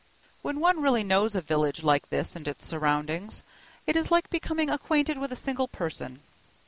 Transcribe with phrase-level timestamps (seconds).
[0.41, 3.43] When one really knows a village like this and its surroundings,
[3.85, 6.21] it is like becoming acquainted with a single person.